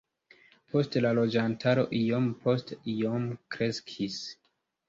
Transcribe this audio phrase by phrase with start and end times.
[0.71, 4.21] Poste la loĝantaro iom post iom kreskis.